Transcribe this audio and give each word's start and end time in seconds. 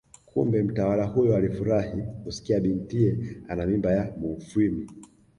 Kumbe 0.25 0.63
mtawala 0.63 1.05
huyo 1.05 1.35
alifurahi 1.35 2.01
kusikia 2.23 2.59
bintiye 2.59 3.17
ana 3.47 3.65
mimba 3.65 3.91
ya 3.91 4.13
Mufwimi 4.17 4.87